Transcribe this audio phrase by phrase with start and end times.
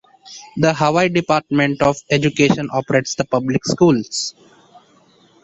[0.57, 4.33] The Hawaii Department of Education operates the public schools.